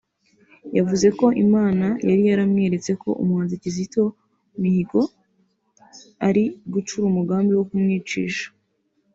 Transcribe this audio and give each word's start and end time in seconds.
yavuze 0.77 1.07
ko 1.19 1.25
Imana 1.45 1.85
yari 2.09 2.21
yaramweretse 2.29 2.91
ko 3.01 3.09
umuhanzi 3.21 3.55
Kizito 3.63 4.03
Mihigo 4.61 5.01
ari 6.27 6.43
gucura 6.73 7.03
umugambi 7.07 7.51
wo 7.57 7.65
kumwicisha 7.69 8.45